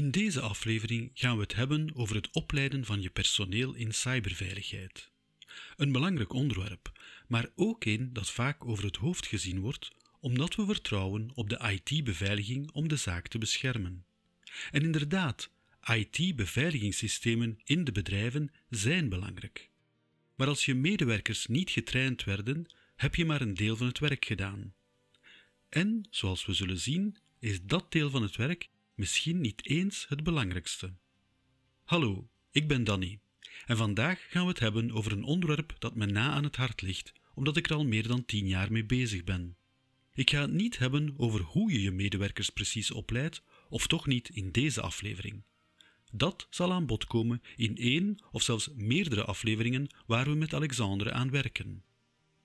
[0.00, 5.10] In deze aflevering gaan we het hebben over het opleiden van je personeel in cyberveiligheid.
[5.76, 6.92] Een belangrijk onderwerp,
[7.28, 9.90] maar ook een dat vaak over het hoofd gezien wordt,
[10.20, 14.04] omdat we vertrouwen op de IT-beveiliging om de zaak te beschermen.
[14.70, 15.50] En inderdaad,
[15.84, 19.70] IT-beveiligingssystemen in de bedrijven zijn belangrijk.
[20.34, 24.24] Maar als je medewerkers niet getraind werden, heb je maar een deel van het werk
[24.24, 24.74] gedaan.
[25.68, 28.68] En, zoals we zullen zien, is dat deel van het werk
[29.00, 30.94] misschien niet eens het belangrijkste.
[31.84, 33.20] Hallo, ik ben Danny
[33.66, 36.82] en vandaag gaan we het hebben over een onderwerp dat me na aan het hart
[36.82, 39.56] ligt, omdat ik er al meer dan tien jaar mee bezig ben.
[40.14, 44.28] Ik ga het niet hebben over hoe je je medewerkers precies opleidt, of toch niet
[44.28, 45.42] in deze aflevering.
[46.12, 51.12] Dat zal aan bod komen in één of zelfs meerdere afleveringen waar we met Alexandre
[51.12, 51.84] aan werken.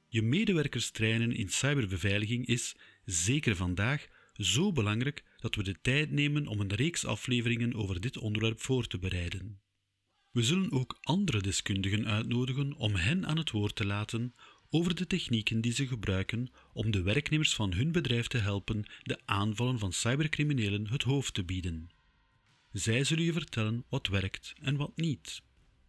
[0.08, 2.76] Je medewerkers trainen in cyberbeveiliging is,
[3.06, 4.08] zeker vandaag,
[4.38, 8.88] zo belangrijk dat we de tijd nemen om een reeks afleveringen over dit onderwerp voor
[8.88, 9.60] te bereiden.
[10.32, 14.36] We zullen ook andere deskundigen uitnodigen om hen aan het woord te laten
[14.70, 19.20] over de technieken die ze gebruiken om de werknemers van hun bedrijf te helpen de
[19.26, 21.90] aanvallen van cybercriminelen het hoofd te bieden.
[22.72, 25.42] Zij zullen je vertellen wat werkt en wat niet.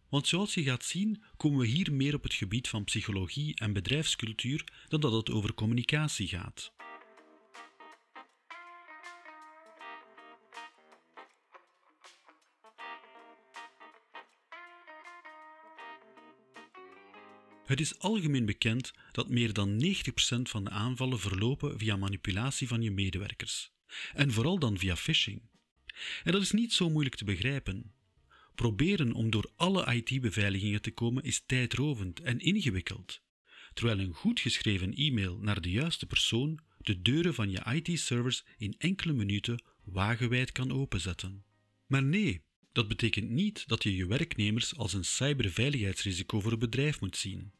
[0.09, 3.73] Want zoals je gaat zien, komen we hier meer op het gebied van psychologie en
[3.73, 6.75] bedrijfscultuur dan dat het over communicatie gaat.
[17.67, 19.87] Het is algemeen bekend dat meer dan 90%
[20.41, 23.71] van de aanvallen verlopen via manipulatie van je medewerkers.
[24.13, 25.41] En vooral dan via phishing.
[26.23, 27.93] En dat is niet zo moeilijk te begrijpen.
[28.55, 33.21] Proberen om door alle IT-beveiligingen te komen is tijdrovend en ingewikkeld,
[33.73, 38.75] terwijl een goed geschreven e-mail naar de juiste persoon de deuren van je IT-servers in
[38.77, 41.43] enkele minuten wagenwijd kan openzetten.
[41.85, 46.99] Maar nee, dat betekent niet dat je je werknemers als een cyberveiligheidsrisico voor het bedrijf
[47.01, 47.55] moet zien.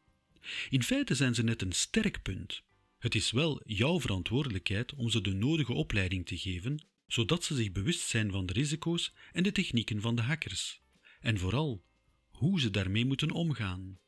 [0.70, 2.62] In feite zijn ze net een sterk punt.
[2.98, 7.72] Het is wel jouw verantwoordelijkheid om ze de nodige opleiding te geven, zodat ze zich
[7.72, 10.80] bewust zijn van de risico's en de technieken van de hackers.
[11.20, 11.84] En vooral,
[12.30, 13.98] hoe ze daarmee moeten omgaan.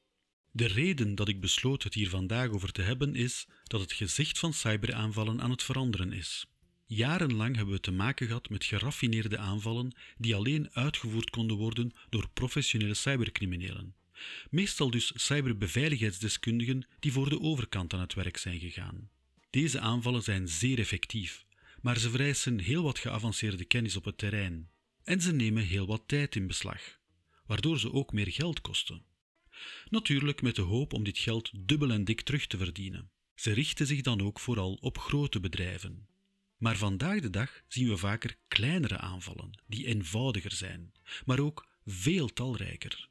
[0.52, 4.38] De reden dat ik besloot het hier vandaag over te hebben is dat het gezicht
[4.38, 6.46] van cyberaanvallen aan het veranderen is.
[6.86, 12.28] Jarenlang hebben we te maken gehad met geraffineerde aanvallen die alleen uitgevoerd konden worden door
[12.28, 13.94] professionele cybercriminelen.
[14.50, 19.10] Meestal dus cyberbeveiligheidsdeskundigen die voor de overkant aan het werk zijn gegaan.
[19.50, 21.44] Deze aanvallen zijn zeer effectief,
[21.80, 24.68] maar ze vereisen heel wat geavanceerde kennis op het terrein.
[25.04, 26.98] En ze nemen heel wat tijd in beslag,
[27.46, 29.04] waardoor ze ook meer geld kosten.
[29.88, 33.10] Natuurlijk met de hoop om dit geld dubbel en dik terug te verdienen.
[33.34, 36.08] Ze richten zich dan ook vooral op grote bedrijven.
[36.56, 40.92] Maar vandaag de dag zien we vaker kleinere aanvallen, die eenvoudiger zijn,
[41.24, 43.08] maar ook veel talrijker.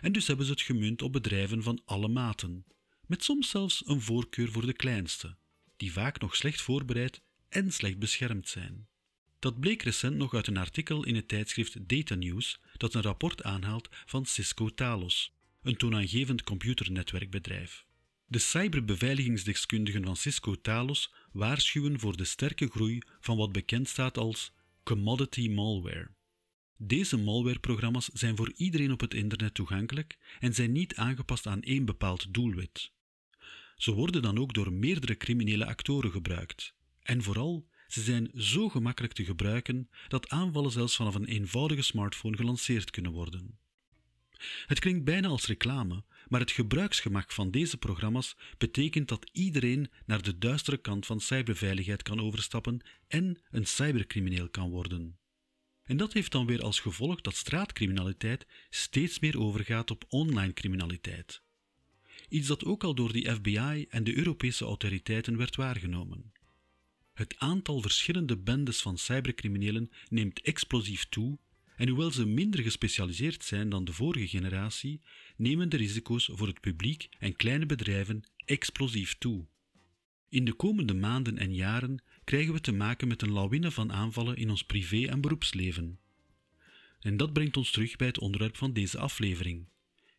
[0.00, 2.64] En dus hebben ze het gemunt op bedrijven van alle maten,
[3.06, 5.36] met soms zelfs een voorkeur voor de kleinste,
[5.76, 8.88] die vaak nog slecht voorbereid en slecht beschermd zijn.
[9.38, 13.42] Dat bleek recent nog uit een artikel in het tijdschrift Data News dat een rapport
[13.42, 17.84] aanhaalt van Cisco Talos, een toonaangevend computernetwerkbedrijf.
[18.26, 24.52] De cyberbeveiligingsdeskundigen van Cisco Talos waarschuwen voor de sterke groei van wat bekend staat als
[24.82, 26.10] commodity malware.
[26.82, 31.84] Deze malwareprogramma's zijn voor iedereen op het internet toegankelijk en zijn niet aangepast aan één
[31.84, 32.92] bepaald doelwit.
[33.76, 36.74] Ze worden dan ook door meerdere criminele actoren gebruikt.
[37.02, 42.36] En vooral, ze zijn zo gemakkelijk te gebruiken dat aanvallen zelfs vanaf een eenvoudige smartphone
[42.36, 43.58] gelanceerd kunnen worden.
[44.66, 50.22] Het klinkt bijna als reclame, maar het gebruiksgemak van deze programma's betekent dat iedereen naar
[50.22, 55.19] de duistere kant van cyberveiligheid kan overstappen en een cybercrimineel kan worden.
[55.90, 61.42] En dat heeft dan weer als gevolg dat straatcriminaliteit steeds meer overgaat op online criminaliteit.
[62.28, 66.32] Iets dat ook al door de FBI en de Europese autoriteiten werd waargenomen.
[67.12, 71.38] Het aantal verschillende bendes van cybercriminelen neemt explosief toe
[71.76, 75.00] en hoewel ze minder gespecialiseerd zijn dan de vorige generatie,
[75.36, 79.46] nemen de risico's voor het publiek en kleine bedrijven explosief toe.
[80.28, 84.36] In de komende maanden en jaren krijgen we te maken met een lawine van aanvallen
[84.36, 85.98] in ons privé- en beroepsleven.
[87.00, 89.68] En dat brengt ons terug bij het onderwerp van deze aflevering: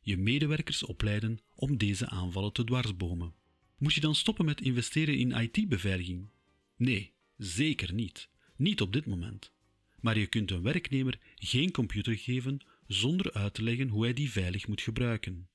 [0.02, 3.34] je medewerkers opleiden om deze aanvallen te dwarsbomen.
[3.78, 6.30] Moet je dan stoppen met investeren in IT-beveiliging?
[6.76, 8.30] Nee, zeker niet.
[8.56, 9.52] Niet op dit moment.
[10.00, 14.32] Maar je kunt een werknemer geen computer geven zonder uit te leggen hoe hij die
[14.32, 15.48] veilig moet gebruiken.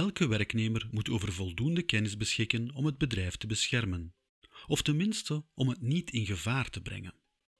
[0.00, 4.14] Elke werknemer moet over voldoende kennis beschikken om het bedrijf te beschermen,
[4.66, 7.14] of tenminste om het niet in gevaar te brengen.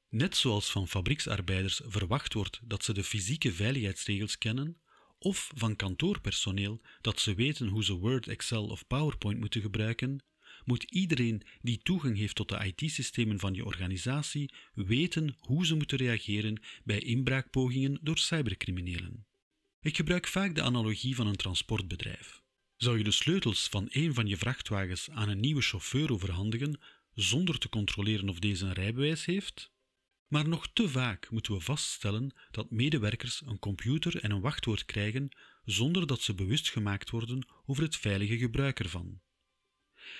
[0.09, 4.81] Net zoals van fabrieksarbeiders verwacht wordt dat ze de fysieke veiligheidsregels kennen,
[5.19, 10.25] of van kantoorpersoneel dat ze weten hoe ze Word, Excel of PowerPoint moeten gebruiken,
[10.65, 15.99] moet iedereen die toegang heeft tot de IT-systemen van je organisatie weten hoe ze moeten
[15.99, 19.29] reageren bij inbraakpogingen door cybercriminelen.
[19.82, 22.43] Ik gebruik vaak de analogie van een transportbedrijf.
[22.77, 26.81] Zou je de sleutels van een van je vrachtwagens aan een nieuwe chauffeur overhandigen
[27.15, 29.73] zonder te controleren of deze een rijbewijs heeft?
[30.27, 35.37] Maar nog te vaak moeten we vaststellen dat medewerkers een computer en een wachtwoord krijgen
[35.65, 39.21] zonder dat ze bewust gemaakt worden over het veilige gebruik ervan.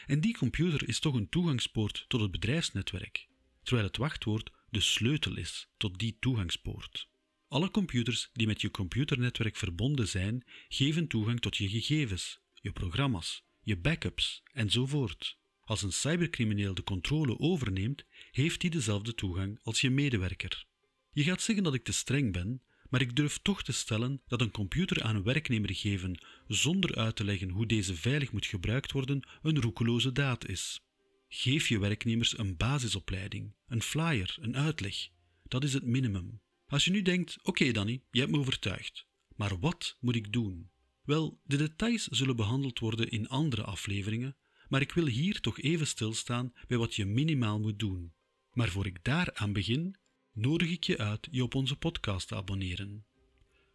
[0.07, 3.29] En die computer is toch een toegangspoort tot het bedrijfsnetwerk,
[3.63, 7.09] terwijl het wachtwoord de sleutel is tot die toegangspoort.
[7.51, 13.45] Alle computers die met je computernetwerk verbonden zijn, geven toegang tot je gegevens, je programma's,
[13.63, 15.39] je backups enzovoort.
[15.61, 20.67] Als een cybercrimineel de controle overneemt, heeft hij dezelfde toegang als je medewerker.
[21.13, 24.41] Je gaat zeggen dat ik te streng ben, maar ik durf toch te stellen dat
[24.41, 28.93] een computer aan een werknemer geven zonder uit te leggen hoe deze veilig moet gebruikt
[28.93, 30.81] worden een roekeloze daad is.
[31.29, 35.09] Geef je werknemers een basisopleiding, een flyer, een uitleg.
[35.49, 36.41] Dat is het minimum.
[36.71, 39.07] Als je nu denkt: oké Danny, je hebt me overtuigd,
[39.37, 40.71] maar wat moet ik doen?
[41.03, 44.37] Wel, de details zullen behandeld worden in andere afleveringen,
[44.69, 48.13] maar ik wil hier toch even stilstaan bij wat je minimaal moet doen.
[48.53, 49.97] Maar voor ik daaraan begin,
[50.33, 53.05] nodig ik je uit je op onze podcast te abonneren.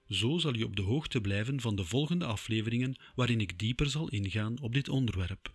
[0.07, 4.09] Zo zal je op de hoogte blijven van de volgende afleveringen waarin ik dieper zal
[4.09, 5.54] ingaan op dit onderwerp.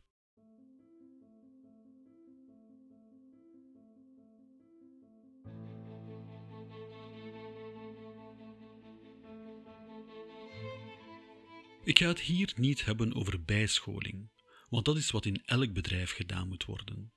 [11.90, 14.30] Ik ga het hier niet hebben over bijscholing,
[14.68, 17.12] want dat is wat in elk bedrijf gedaan moet worden.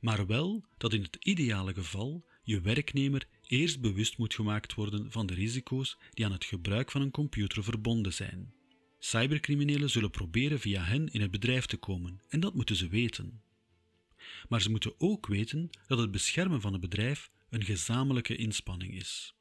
[0.00, 5.26] Maar wel dat in het ideale geval je werknemer eerst bewust moet gemaakt worden van
[5.26, 8.54] de risico's die aan het gebruik van een computer verbonden zijn.
[8.98, 13.42] Cybercriminelen zullen proberen via hen in het bedrijf te komen en dat moeten ze weten.
[14.48, 19.34] Maar ze moeten ook weten dat het beschermen van het bedrijf een gezamenlijke inspanning is.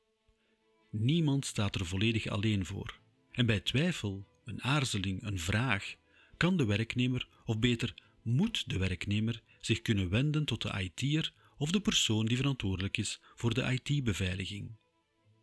[0.91, 3.01] Niemand staat er volledig alleen voor.
[3.31, 5.95] En bij twijfel, een aarzeling, een vraag,
[6.37, 11.71] kan de werknemer, of beter moet de werknemer, zich kunnen wenden tot de IT'er of
[11.71, 14.75] de persoon die verantwoordelijk is voor de IT-beveiliging.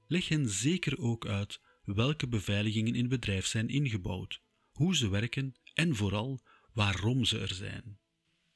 [0.06, 4.40] Leg hen zeker ook uit welke beveiligingen in het bedrijf zijn ingebouwd,
[4.72, 6.40] hoe ze werken en vooral
[6.72, 7.98] waarom ze er zijn.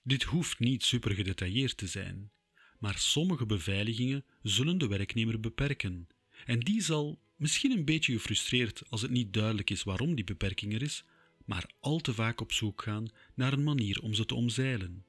[0.02, 2.30] Dit hoeft niet super gedetailleerd te zijn,
[2.78, 6.08] maar sommige beveiligingen zullen de werknemer beperken,
[6.44, 10.74] en die zal, misschien een beetje gefrustreerd als het niet duidelijk is waarom die beperking
[10.74, 11.04] er is,
[11.44, 15.04] maar al te vaak op zoek gaan naar een manier om ze te omzeilen.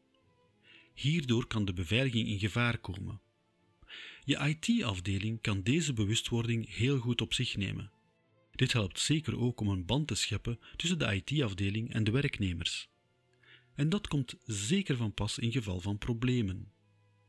[0.94, 3.22] Hierdoor kan de beveiliging in gevaar komen.
[4.24, 7.92] Je IT-afdeling kan deze bewustwording heel goed op zich nemen.
[8.51, 12.89] Dit helpt zeker ook om een band te scheppen tussen de IT-afdeling en de werknemers.
[13.74, 16.71] En dat komt zeker van pas in geval van problemen.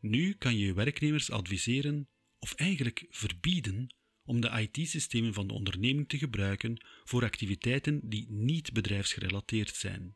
[0.00, 2.08] Nu kan je je werknemers adviseren,
[2.38, 3.94] of eigenlijk verbieden,
[4.26, 10.14] om de IT-systemen van de onderneming te gebruiken voor activiteiten die niet bedrijfsgerelateerd zijn.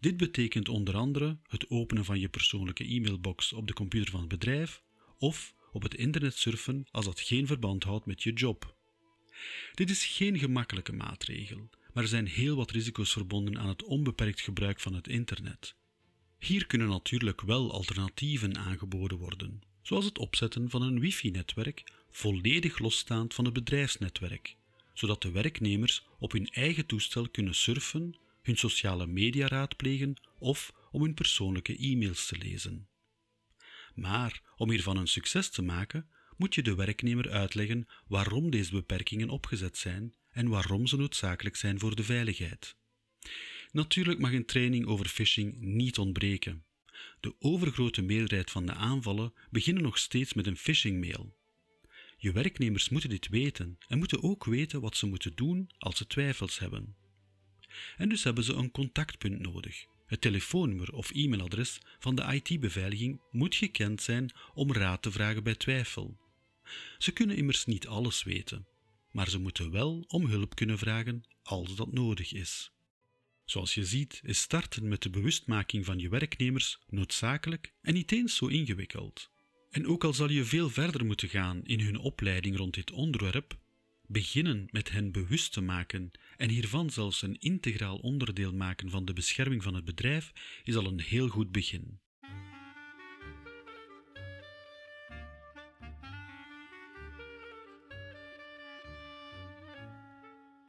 [0.00, 4.28] Dit betekent onder andere het openen van je persoonlijke e-mailbox op de computer van het
[4.28, 4.82] bedrijf
[5.18, 8.76] of op het internet surfen als dat geen verband houdt met je job.
[9.74, 14.40] Dit is geen gemakkelijke maatregel, maar er zijn heel wat risico's verbonden aan het onbeperkt
[14.40, 15.74] gebruik van het internet.
[16.38, 23.34] Hier kunnen natuurlijk wel alternatieven aangeboden worden, zoals het opzetten van een wifi-netwerk volledig losstaand
[23.34, 24.56] van het bedrijfsnetwerk,
[24.92, 31.02] zodat de werknemers op hun eigen toestel kunnen surfen hun sociale media raadplegen of om
[31.02, 32.88] hun persoonlijke e-mails te lezen.
[33.94, 39.28] Maar om hiervan een succes te maken, moet je de werknemer uitleggen waarom deze beperkingen
[39.28, 42.76] opgezet zijn en waarom ze noodzakelijk zijn voor de veiligheid.
[43.72, 46.64] Natuurlijk mag een training over phishing niet ontbreken.
[47.20, 51.36] De overgrote meerderheid van de aanvallen beginnen nog steeds met een phishing-mail.
[52.16, 56.06] Je werknemers moeten dit weten en moeten ook weten wat ze moeten doen als ze
[56.06, 56.96] twijfels hebben.
[57.96, 59.84] En dus hebben ze een contactpunt nodig.
[60.06, 65.54] Het telefoonnummer of e-mailadres van de IT-beveiliging moet gekend zijn om raad te vragen bij
[65.54, 66.18] twijfel.
[66.98, 68.66] Ze kunnen immers niet alles weten,
[69.10, 72.73] maar ze moeten wel om hulp kunnen vragen als dat nodig is.
[73.44, 78.36] Zoals je ziet is starten met de bewustmaking van je werknemers noodzakelijk en niet eens
[78.36, 79.30] zo ingewikkeld.
[79.70, 83.58] En ook al zal je veel verder moeten gaan in hun opleiding rond dit onderwerp,
[84.06, 89.12] beginnen met hen bewust te maken en hiervan zelfs een integraal onderdeel maken van de
[89.12, 90.32] bescherming van het bedrijf,
[90.64, 92.00] is al een heel goed begin.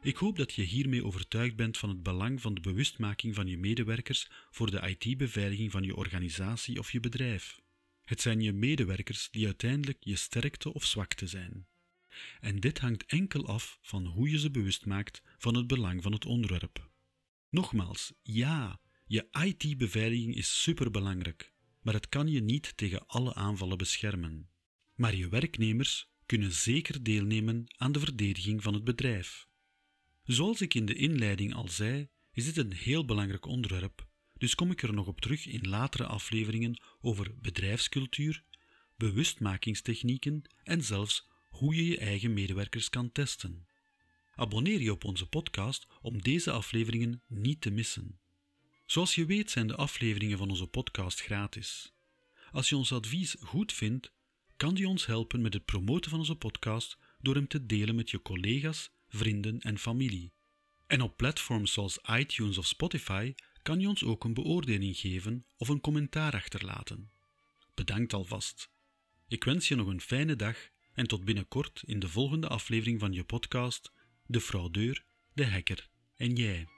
[0.06, 3.58] Ik hoop dat je hiermee overtuigd bent van het belang van de bewustmaking van je
[3.58, 7.62] medewerkers voor de IT-beveiliging van je organisatie of je bedrijf.
[8.02, 11.68] Het zijn je medewerkers die uiteindelijk je sterkte of zwakte zijn.
[12.40, 16.12] En dit hangt enkel af van hoe je ze bewust maakt van het belang van
[16.12, 16.90] het onderwerp.
[17.50, 24.50] Nogmaals, ja, je IT-beveiliging is superbelangrijk, maar het kan je niet tegen alle aanvallen beschermen.
[24.96, 29.48] Maar je werknemers kunnen zeker deelnemen aan de verdediging van het bedrijf.
[30.26, 34.72] Zoals ik in de inleiding al zei, is dit een heel belangrijk onderwerp, dus kom
[34.72, 38.44] ik er nog op terug in latere afleveringen over bedrijfscultuur,
[38.98, 43.68] bewustmakingstechnieken en zelfs hoe je je eigen medewerkers kan testen.
[44.36, 48.20] Abonneer je op onze podcast om deze afleveringen niet te missen.
[48.86, 51.94] Zoals je weet zijn de afleveringen van onze podcast gratis.
[52.52, 54.14] Als je ons advies goed vindt,
[54.58, 58.10] kan je ons helpen met het promoten van onze podcast door hem te delen met
[58.10, 60.34] je collega's vrienden en familie.
[60.88, 65.68] En op platforms zoals iTunes of Spotify kan je ons ook een beoordeling geven of
[65.68, 67.12] een commentaar achterlaten.
[67.74, 68.70] Bedankt alvast.
[69.28, 70.58] Ik wens je nog een fijne dag
[70.94, 73.92] en tot binnenkort in de volgende aflevering van je podcast
[74.26, 76.75] De fraudeur, de hacker en jij.